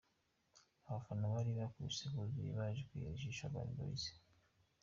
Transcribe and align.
Abafana 0.87 1.25
bari 1.33 1.51
bakubise 1.59 2.03
buzuye 2.13 2.51
baje 2.59 2.81
kwihera 2.87 3.15
ijisho 3.15 3.43
Urban 3.45 3.67
Boyz. 3.75 4.03